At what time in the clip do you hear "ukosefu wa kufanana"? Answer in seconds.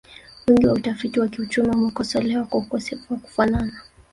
2.59-3.73